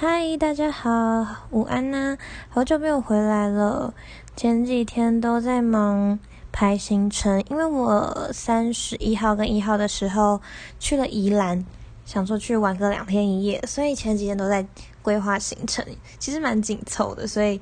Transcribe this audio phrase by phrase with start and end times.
[0.00, 2.16] 嗨，大家好，午安呐！
[2.50, 3.92] 好久没有回来了，
[4.36, 6.20] 前几天都在忙
[6.52, 10.40] 排行程，因为我三十一号跟一号的时候
[10.78, 11.66] 去了宜兰，
[12.04, 14.64] 想说去玩个两天一夜，所以前几天都在
[15.02, 15.84] 规划行程，
[16.20, 17.60] 其实蛮紧凑的，所以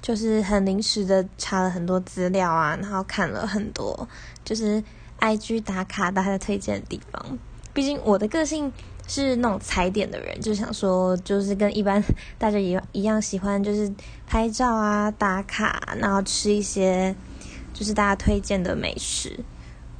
[0.00, 4.08] 就是很临时的查了很多资料啊，然后看了很多
[4.44, 4.80] 就是
[5.18, 7.36] IG 打卡大家推荐的地方，
[7.74, 8.72] 毕竟我的个性。
[9.06, 12.02] 是那种踩点的人， 就想说，就是跟一般
[12.38, 13.92] 大家一一样喜欢，就是
[14.26, 17.14] 拍照啊、打卡，然后吃一些
[17.74, 19.38] 就是大家推荐的美食。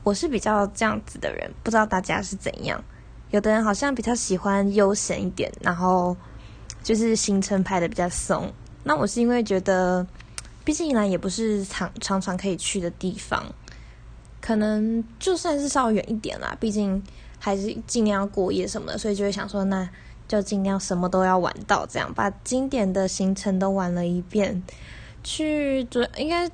[0.04, 2.82] 我是比较这样子的人，不知道大家是怎样。
[3.30, 6.16] 有的人好像比较喜欢悠闲一点，然后
[6.82, 8.50] 就是行程排的比较松。
[8.84, 10.06] 那我是因为觉得，
[10.64, 13.44] 毕竟宜兰也不是常常常可以去的地方，
[14.40, 17.02] 可能就算是稍微远一点啦，毕竟。
[17.44, 19.86] 还是尽量过夜什么的，所以就会想说，那
[20.26, 24.62] 就尽量什么都要玩到，这样把经典的行程都玩了一遍。
[25.22, 26.50] 去主应该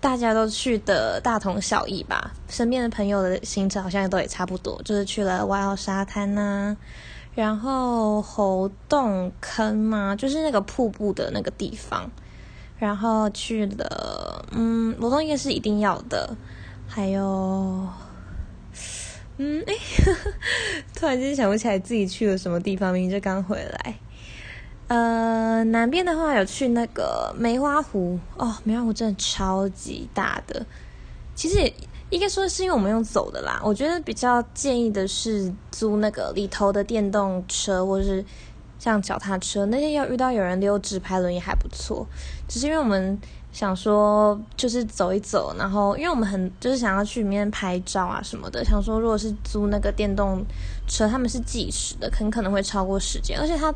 [0.00, 6.76] 大家都去的大同小异吧，身边的朋友的行程好像都也差不多，就是去了外澳沙滩呐，
[7.36, 12.10] 然后猴洞坑嘛，就是那个瀑布的那个地方，
[12.78, 16.36] 然后去了嗯罗东夜是一定要的，
[16.88, 17.86] 还有。
[19.38, 19.74] 嗯，哎，
[20.94, 23.94] 突然间想不起来自己去了什么地方，明明就刚回来。
[24.88, 30.64] 呃，南边的话有去那个梅花湖哦，梅花湖真的超级大的。
[31.34, 31.74] 其实也
[32.10, 33.58] 应该说是因为我们用走的啦。
[33.64, 38.22] 我觉得比较建议的是租那个里头的电动车，或者是
[38.78, 39.64] 像脚踏车。
[39.66, 42.06] 那天要遇到有人溜直排轮也还不错，
[42.46, 43.18] 只是因为我们。
[43.52, 50.42] 想说就是走一走，然后因为我们很就是想要去里面拍照啊什么的，想说如果是租那个电动
[50.88, 53.72] 车，他们是计时的，很可能会超过时间，而且它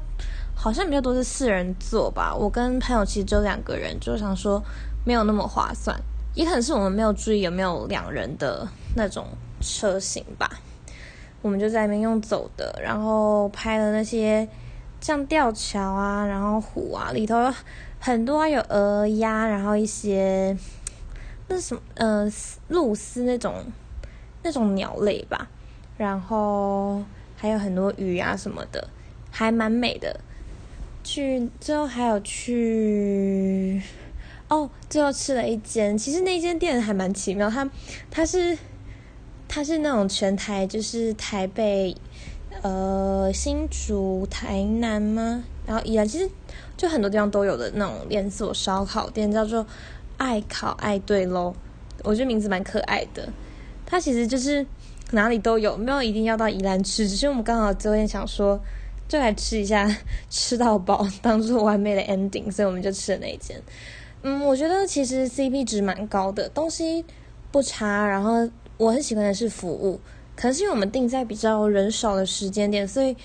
[0.54, 2.34] 好像比较多是四人座吧。
[2.34, 4.62] 我跟朋友其实只有两个人，就想说
[5.04, 5.94] 没有那么划算，
[6.34, 9.26] 也可能是我们没有注意有没有两人的那种
[9.60, 10.50] 车型吧。
[11.42, 14.48] 我们就在那边用走的，然后拍了那些
[15.02, 17.52] 像吊桥啊，然后湖啊里头。
[18.06, 20.56] 很多有鹅鸭，然后一些
[21.48, 22.30] 那什么呃
[22.68, 23.64] 鹭鸶那种
[24.44, 25.48] 那种鸟类吧，
[25.98, 27.02] 然后
[27.34, 28.88] 还有很多鱼啊什么的，
[29.32, 30.20] 还蛮美的。
[31.02, 33.82] 去最后还有去
[34.46, 37.68] 哦，最后吃了一间，其实那间店还蛮奇妙，它
[38.08, 38.56] 它是
[39.48, 41.96] 它是那种全台就是台北
[42.62, 45.44] 呃新竹台南吗？
[45.66, 46.28] 然后依然其实。
[46.76, 49.66] 就很多地方都有的那种连锁烧烤店，叫做
[50.18, 51.54] “爱烤爱对喽”。
[52.04, 53.26] 我觉得名字蛮可爱的。
[53.86, 54.66] 它其实就是
[55.12, 57.08] 哪里都有，没有一定要到宜兰吃。
[57.08, 58.60] 只是我们刚好昨天想说，
[59.08, 59.90] 就来吃一下，
[60.28, 63.58] 吃到饱，当做完美的 ending，所以我们就吃了那一间。
[64.20, 67.02] 嗯，我觉得其实 CP 值蛮高的，东西
[67.50, 68.06] 不差。
[68.06, 68.46] 然后
[68.76, 69.98] 我很喜欢的是服务，
[70.36, 73.16] 可能是因为我们定在比较人少的时间点，所以。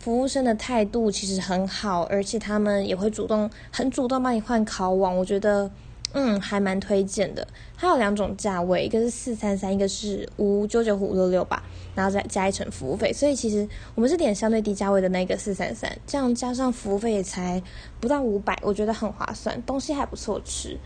[0.00, 5.70] 服务生的态度其实很好，而且他们也会主动、很主动帮你换烤网，我觉得，
[6.14, 7.46] 嗯，还蛮推荐的。
[7.76, 11.62] 它有两种价位，一个是四三三，一个是五九九五六六吧，
[11.94, 13.12] 然后再加一层服务费。
[13.12, 17.62] 所以其实我们是点相对低价位的那个四三三，这样加上服务费也才
[18.00, 20.78] 不到五百，我觉得很划算，东西还不错吃。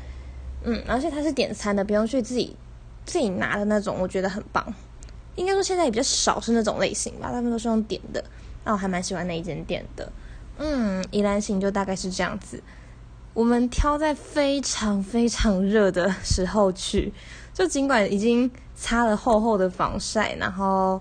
[0.65, 2.57] 嗯，而且它是点餐的，不用去自己
[3.07, 4.75] 自己拿的那种，我觉得很棒。
[5.37, 8.23] 应该说现在也比较少是那种类型吧，他们都是用点的。
[8.65, 10.11] 那我还蛮喜欢那一间店的，
[10.59, 12.63] 嗯，宜兰行就大概是这样子。
[13.35, 17.13] 我们挑在非常非常热的时候去，
[17.53, 21.01] 就尽管已经擦了厚厚的防晒，然后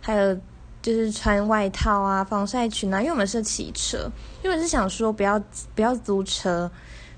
[0.00, 0.34] 还有
[0.82, 4.10] 就是穿外套啊、防晒裙啊，因为我们是骑车，
[4.44, 5.42] 因为是想说不要
[5.74, 6.70] 不要租车，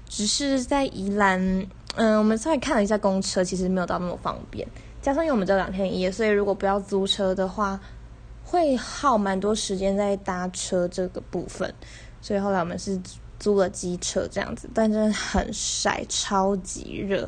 [0.08, 4.66] 只是在宜兰，嗯，我们稍微看了一下公车，其实没有到那么方便，
[5.02, 7.78] 加上因为我们只有两天一夜，所以如果不要租车的话。
[8.44, 11.72] 会耗蛮多时间在搭车这个部分，
[12.20, 13.00] 所以后来我们是
[13.38, 17.26] 租了机车这样子，但真的很晒，超级热。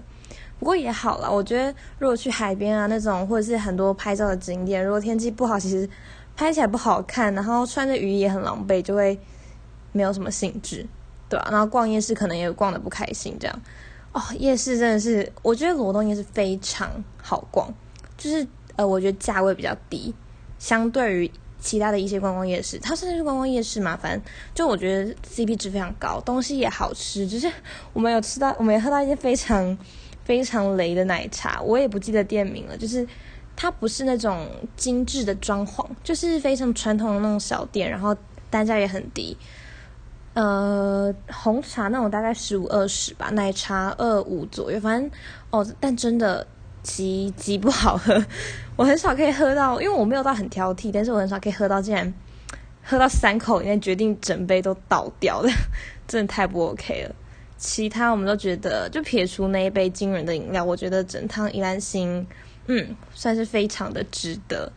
[0.58, 5.88] 不过也好了，我觉得如果去海边啊那种，或者是很多拍照的景点，如果天气不好，其实
[6.36, 9.18] 拍起来不好看，然后穿着雨衣也很狼狈，就会
[9.92, 10.86] 没有什么兴致，
[11.30, 11.48] 对吧？
[11.50, 13.62] 然后逛夜市可能也逛的不开心，这样。
[14.14, 16.88] 哦，夜市真的是，我觉得罗东夜市非常
[17.20, 17.68] 好逛，
[18.16, 18.46] 就是
[18.76, 20.14] 呃，我觉得价位比较低。
[20.56, 24.22] 相对于其他的一些观光夜市，它甚至是观光夜市嘛，反正
[24.54, 27.26] 就我觉得 CP 值非常高，东西也好吃。
[27.26, 27.50] 就是
[27.92, 29.76] 我们有吃到，我们也喝到一些非常
[30.22, 32.76] 非常雷的奶茶，我也不记得店名了。
[32.76, 33.04] 就是
[33.56, 34.46] 它不是那种
[34.76, 38.16] 精致的装潢，就是非常传统的那种小店，然后
[38.48, 39.36] 单价也很低。
[40.34, 45.10] 呃，红茶那种大概十五二十吧，奶茶二五左右，反正
[45.50, 46.46] 哦，但真的
[46.82, 48.24] 极极不好喝。
[48.76, 52.12] 我很少可以喝到，因为我没有到很挑剔，但是我很少可以喝到竟然
[52.82, 55.48] 喝到三口以内决定整杯都倒掉的，
[56.08, 57.14] 真的太不 OK 了。
[57.56, 62.26] 其他我们都觉得，就撇除那一杯惊人的饮料，我觉得整趟宜兰行，
[62.66, 64.70] 嗯，算是非常的值得，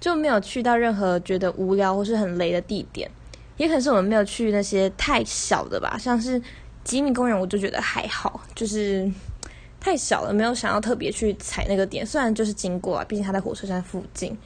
[0.00, 3.10] 就没有去到任何觉得无聊或是很雷的地点。
[3.56, 6.40] 也可能是我们没有去那些太小的吧，像是
[6.84, 9.10] 吉米公园，我就觉得还好，就是
[9.78, 12.04] 太小了，没有想要特别去踩那个点。
[12.04, 14.36] 虽然就是经过啊，毕竟它在火车站附近。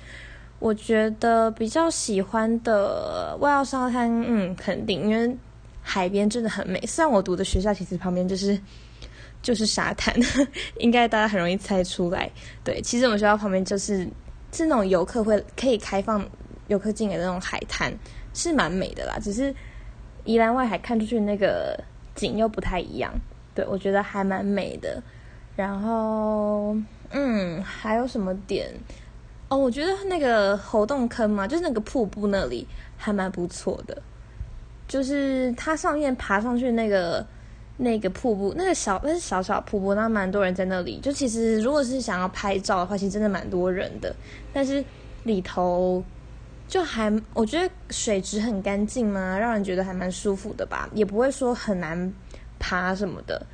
[0.58, 5.36] 我觉得比较喜欢的外澳沙滩，嗯，肯定，因为
[5.82, 6.80] 海边真的很美。
[6.86, 8.58] 虽然我读的学校其实旁边就是
[9.42, 10.14] 就是沙滩，
[10.80, 12.30] 应该大家很容易猜出来。
[12.64, 14.08] 对，其实我们学校旁边就是
[14.50, 16.26] 是那种游客会可以开放
[16.68, 17.92] 游客进来的那种海滩。
[18.36, 19.52] 是蛮美的啦，只是
[20.24, 21.82] 宜兰外海看出去那个
[22.14, 23.12] 景又不太一样。
[23.54, 25.02] 对我觉得还蛮美的。
[25.56, 26.76] 然后，
[27.10, 28.70] 嗯，还有什么点？
[29.48, 32.66] 哦，我觉得那个猴洞坑嘛，就是那个瀑布那里
[32.98, 33.96] 还蛮不错的。
[34.86, 37.26] 就是它上面爬上去那个
[37.78, 41.00] 那个瀑布，那个小那是小小瀑布，那蛮多人在那里。
[41.00, 44.14] 就其实如果是想要拍照的话，其实真的蛮多人的。
[44.52, 44.84] 但是
[45.24, 46.04] 里头。
[46.68, 52.12] 就还我觉得水质很干净嘛，让人觉得还蛮舒服的吧，也不会说很难
[52.58, 53.46] 爬什么的。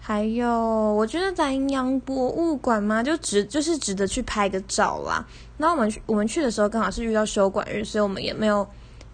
[0.00, 5.24] 还有，我觉得南洋博物馆嘛，就值就是值得去拍个照啦。
[5.58, 8.66] 那我们去我们去的时候刚好是遇到休馆日，所以我们也没有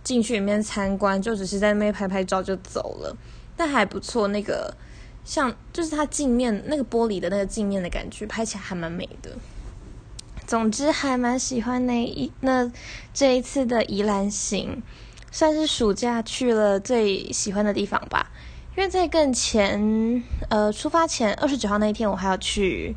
[0.03, 3.15] 进去里面参观，就只是在那边拍拍照就走了。
[3.57, 4.75] 但还不错，那个
[5.25, 9.31] 像就是它镜面那个玻璃的那个镜面的感觉，拍起来还蛮美的。
[10.47, 12.71] 总之还蛮喜欢那一那
[13.13, 14.81] 这一次的宜兰行，
[15.33, 18.31] 算是暑假去了最喜欢的地方吧。
[18.77, 22.95] 因为在更前呃出发前二十九号那一天，我还要去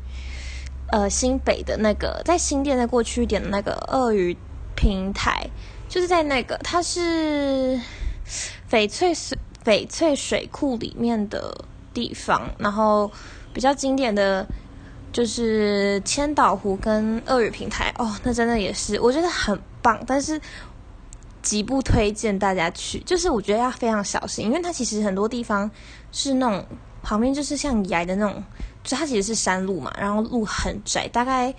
[0.92, 4.36] 呃新北的那个在新店再过去一点的那个鳄鱼
[4.76, 5.50] 平台，
[5.88, 7.80] 就是在那个它是
[8.70, 13.10] 翡翠水翡翠水库里面的地方，然后
[13.52, 14.46] 比较经典的。
[15.12, 20.40] 就是千岛湖跟鳄鱼平台哦，那真的也是我觉得很棒，但是
[21.42, 23.00] 极不推荐大家去。
[23.00, 25.68] 就是我觉得要非常小心，因为它其实很多地方
[26.12, 26.64] 是那种
[27.02, 28.44] 旁边就是像崖的那种，
[28.84, 31.52] 就它其实是山路嘛，然后路很窄，大概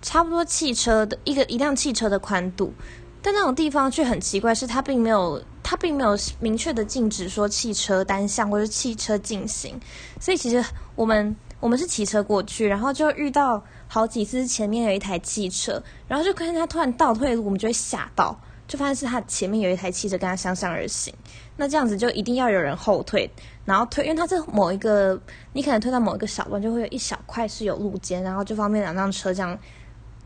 [0.00, 2.72] 差不多汽车的一个一辆汽车的宽度。
[3.20, 9.80] 但那种地方却很奇怪，是它并没有它并没有明确的禁止说汽车单向或者汽车进行，
[10.20, 10.64] 所以其实
[10.94, 11.34] 我们。
[11.62, 18.36] 我们是骑车过去，然后就遇到好几次前面有一台汽车，然后就看见他突然倒退路，我们就会吓到，
[18.66, 21.14] 就发现是他前面有一台汽车跟他相向而行。
[21.56, 23.30] 那这样子就一定要有人后退，
[23.64, 25.16] 然后退，因为它是某一个，
[25.52, 29.56] 你可能退到某一个小段，就会有一小块是有路肩，然后就方便两辆车这样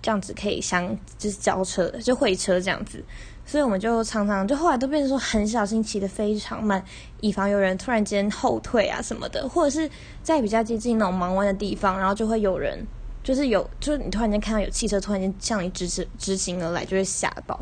[0.01, 0.89] 这样子可以相
[1.19, 3.05] 就是交车，就会车这样子。
[3.47, 6.85] 所以我们就常常就后来都变成说很小心骑的非常慢，
[7.21, 9.89] 以防有人突然间后退啊什么的，或者是
[10.21, 12.85] 在比较接近那种盲弯的地方，然后就会有人
[13.23, 17.59] 就是有就是你突然间看到有汽车突然间向你直直直行而来，就会吓到。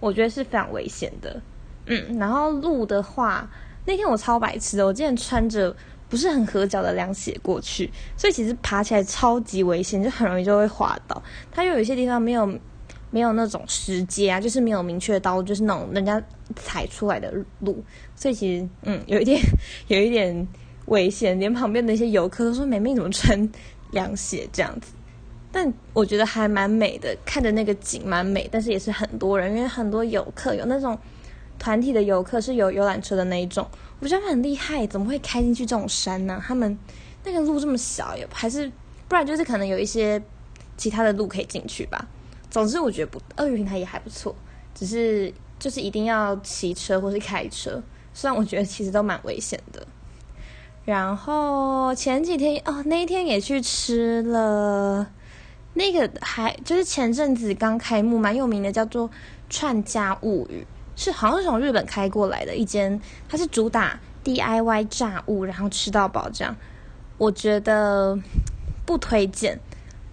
[0.00, 1.38] 我觉得是非常危险的。
[1.84, 3.46] 嗯，然后路的话，
[3.84, 5.76] 那天我超白痴的，我竟然穿着
[6.08, 11.22] 不是很合脚的凉鞋过去，所以其实爬起来超级危险，就很容易就会滑倒。
[11.52, 12.50] 它又有一些地方没有。
[13.16, 16.22] 没有那种石阶啊，就是没有明确的道路，就是那种人家
[16.54, 17.82] 踩出来的路，
[18.14, 19.40] 所以其实嗯，有一点
[19.88, 20.46] 有一点
[20.84, 21.40] 危险。
[21.40, 23.50] 连旁边的一些游客都说：“美妹怎么穿
[23.92, 24.92] 凉鞋这样子？”
[25.50, 30.98] 但我觉得还蛮美的，看着那个景蛮美，但是也是很多人，因为很多游客有那种
[31.58, 33.66] 团体的游客是有游览车的那一种，
[34.00, 36.38] 我觉得很厉害，怎么会开进去这种山呢？
[36.46, 36.78] 他们
[37.24, 38.70] 那个路这么小，也还是
[39.08, 40.22] 不然就是可能有一些
[40.76, 42.06] 其他的路可以进去吧。
[42.56, 44.34] 总之，我觉得不鳄鱼平台也还不错，
[44.74, 47.82] 只是就是一定要骑车或是开车，
[48.14, 49.86] 虽然我觉得其实都蛮危险的。
[50.86, 55.06] 然后前几天哦，那一天也去吃了
[55.74, 59.10] 那个，还就是前阵子刚开幕蛮有名的，叫做
[59.50, 62.98] 串家物语，是好像是从日本开过来的一间，
[63.28, 66.56] 它是主打 DIY 炸物，然后吃到饱这样。
[67.18, 68.18] 我觉得
[68.86, 69.60] 不推荐。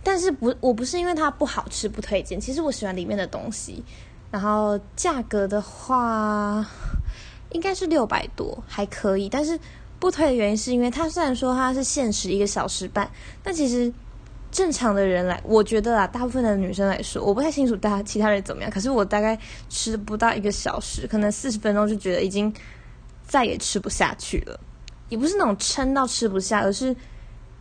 [0.03, 2.39] 但是不，我不是因为它不好吃不推荐。
[2.39, 3.83] 其实我喜欢里面的东西，
[4.29, 6.65] 然后价格的话
[7.51, 9.29] 应该是六百多，还可以。
[9.29, 9.57] 但是
[9.99, 13.09] 不推的原因是因为它虽然说它是限时一个小时半，
[13.41, 13.91] 但其实
[14.51, 18.69] 正常的人来，我觉得啊，大部分的女生来说，我不太清楚大家其他人怎么样。
[18.69, 22.53] 可是我大概吃不到一个小时，可能四十分钟就觉得已经
[23.25, 24.59] 再也吃不下去了。
[25.09, 26.95] 也不是那种撑到吃不下，而是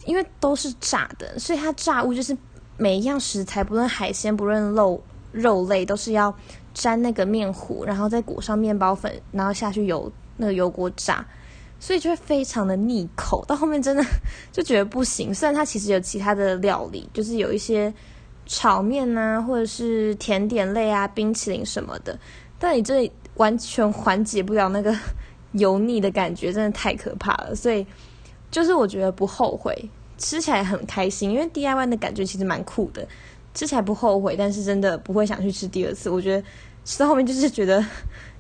[0.04, 2.36] 因为都是炸的，所以它炸物就是
[2.76, 6.34] 每一样食材，不论海鲜，不论肉肉类，都是要
[6.74, 11.24] 沾那个面糊，然后再裹上面包粉，然后下去油那个油锅炸，
[11.78, 13.44] 所以就会非常的腻口。
[13.46, 14.04] 到后面真的
[14.50, 15.34] 就觉得不行。
[15.34, 17.92] 虽然它其实有其他的料理，就是有一些
[18.46, 22.18] 炒面啊，或者是甜点类啊，冰淇淋什么的，
[22.58, 24.96] 但你这完全缓解不了那个。
[25.52, 27.86] 油腻的感觉真的太可怕了，所以
[28.52, 29.74] 就是我觉得不后悔，
[30.18, 33.04] 吃起来很开心，因为 DIY 的感觉其实蛮酷的，
[33.54, 36.08] 吃起来不后悔，但是真的不会想去吃第二次。
[36.08, 36.46] 我觉得
[36.84, 37.84] 吃到后面就是觉得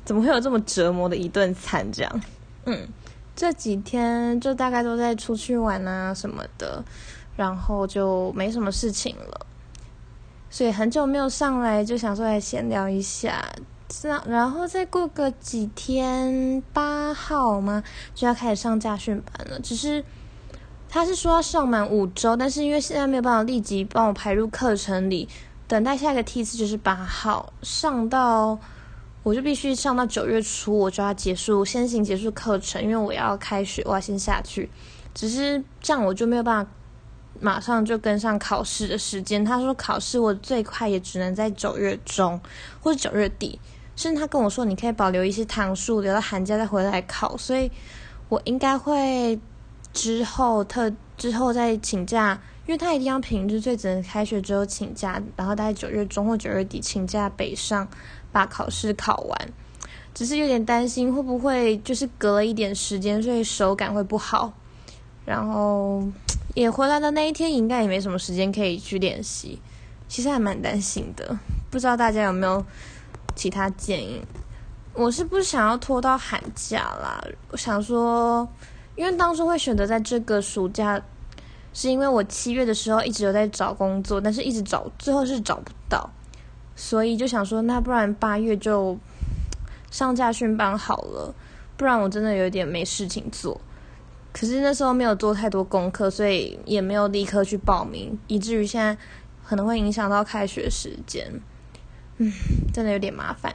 [0.04, 2.20] 怎么会有这么折磨的一顿餐这样？
[2.66, 2.86] 嗯，
[3.34, 6.84] 这几天就大概都在出去玩啊什么的，
[7.34, 9.46] 然后就没什么事情了，
[10.50, 13.42] 所以很久没有上来，就想说来闲聊一下。
[14.04, 17.84] 然然后再过个几天，八号吗？
[18.14, 19.60] 就要开始上驾训班了。
[19.60, 20.02] 只是
[20.88, 25.28] 他是说要上满五周，但是因为现在没有办法立即帮我排入课程里，
[25.68, 28.58] 等待下一个梯次就是八号上到，
[29.22, 34.70] 我就必须上到九月初，我就要结束先行结束课程，因为我要开学，我要先下去。
[35.14, 36.70] 只是这样我就没有办法
[37.40, 39.44] 马上就跟上考试的时间。
[39.44, 42.40] 他说考试我最快也只能在九月中
[42.80, 43.60] 或者九月底。
[43.94, 47.36] 甚至他跟我说，你可以保留一些堂数，留到寒假再回来考。
[47.36, 47.70] 所以，
[48.28, 49.38] 我应该会
[49.92, 57.86] 之后特之后再请假，因为他一定要平日，所以只能开学之后请假，然后大概九月中或九月底请假北上，
[58.32, 59.48] 把考试考完。
[60.14, 64.52] 只是有点担心会不会就是隔了一点时间，所以手感会不好。
[65.24, 66.02] 然后
[66.54, 69.60] 也回来的那一天，应该也没什么时间可以去练习。
[70.08, 71.38] 其实还蛮担心的，
[71.70, 72.64] 不知道大家有没有？
[73.34, 74.22] 其他建议，
[74.94, 77.22] 我是不想要拖到寒假啦。
[77.50, 78.46] 我想说，
[78.96, 81.00] 因为当初会选择在这个暑假，
[81.72, 86.10] 是因为我七月的时候一直有在找工作，但是一直找最后是找不到，
[86.76, 88.98] 所以就想说，那不然八月就
[89.90, 91.34] 上架训班好了。
[91.76, 93.60] 不然我真的有点没事情做。
[94.32, 98.96] 可是那时候没有做太多功课，所以也没有立刻去报名，以至于现在
[99.44, 101.40] 可能会影响到开学时间。
[102.22, 102.32] 嗯，
[102.72, 103.52] 真的有点麻烦。